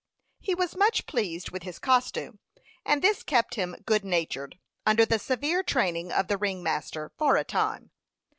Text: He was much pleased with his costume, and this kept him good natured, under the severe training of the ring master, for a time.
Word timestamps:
He 0.39 0.55
was 0.55 0.75
much 0.75 1.05
pleased 1.05 1.51
with 1.51 1.61
his 1.61 1.77
costume, 1.77 2.39
and 2.83 3.03
this 3.03 3.21
kept 3.21 3.53
him 3.53 3.75
good 3.85 4.03
natured, 4.03 4.57
under 4.83 5.05
the 5.05 5.19
severe 5.19 5.61
training 5.61 6.11
of 6.11 6.27
the 6.27 6.39
ring 6.39 6.63
master, 6.63 7.11
for 7.19 7.35
a 7.37 7.43
time. 7.43 7.91